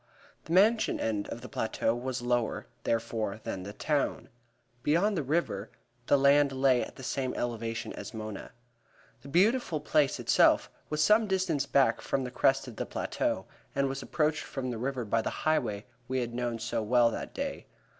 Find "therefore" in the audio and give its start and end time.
2.85-3.39